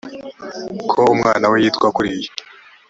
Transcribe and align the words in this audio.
ko 0.89 0.99
umwana 1.13 1.45
we 1.51 1.57
yitwa 1.63 1.87
kuriya 1.95 2.31